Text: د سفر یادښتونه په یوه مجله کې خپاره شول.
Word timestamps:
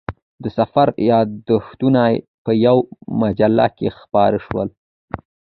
د 0.43 0.45
سفر 0.57 0.87
یادښتونه 1.11 2.03
په 2.45 2.51
یوه 2.65 2.83
مجله 3.21 3.67
کې 3.77 3.87
خپاره 3.99 4.37
شول. 4.45 4.69